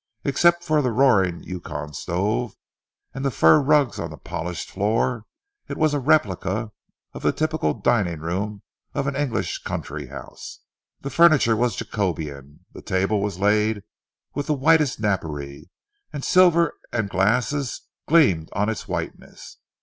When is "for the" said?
0.63-0.89